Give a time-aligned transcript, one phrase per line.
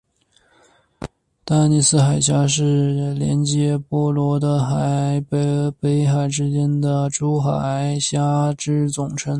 [1.45, 9.29] 丹尼斯海峡是连结波罗的海和北海之间的诸海峡之总称。